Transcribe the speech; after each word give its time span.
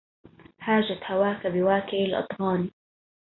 هاجت 0.59 1.03
هواك 1.09 1.47
بواكر 1.47 1.97
الأظعان 1.97 2.71